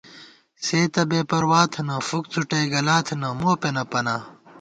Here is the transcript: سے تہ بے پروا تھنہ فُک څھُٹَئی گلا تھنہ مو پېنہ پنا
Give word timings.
سے 0.65 0.79
تہ 0.93 1.01
بے 1.09 1.19
پروا 1.29 1.61
تھنہ 1.73 1.97
فُک 2.07 2.25
څھُٹَئی 2.31 2.65
گلا 2.73 2.97
تھنہ 3.07 3.29
مو 3.39 3.51
پېنہ 3.61 3.83
پنا 3.91 4.15